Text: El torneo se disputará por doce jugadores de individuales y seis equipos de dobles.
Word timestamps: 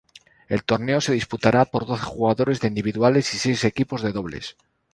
El 0.47 0.63
torneo 0.63 0.99
se 0.99 1.13
disputará 1.13 1.63
por 1.65 1.85
doce 1.85 2.05
jugadores 2.05 2.59
de 2.59 2.69
individuales 2.69 3.31
y 3.35 3.37
seis 3.37 3.63
equipos 3.65 4.01
de 4.01 4.11
dobles. 4.11 4.57